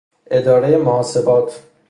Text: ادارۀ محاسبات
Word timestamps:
ادارۀ 0.37 0.77
محاسبات 0.85 1.59